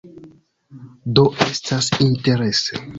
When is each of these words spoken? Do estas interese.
Do 1.19 1.27
estas 1.49 1.93
interese. 2.11 2.87